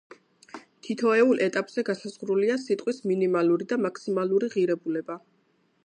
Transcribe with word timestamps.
თითოეულ 0.85 1.43
ეტაპზე 1.47 1.83
განსაზღვრულია 1.91 2.57
სიტყვის 2.63 3.03
მინიმალური 3.11 3.69
და 3.75 3.81
მაქსიმალური 3.85 4.51
ღირებულება. 4.57 5.21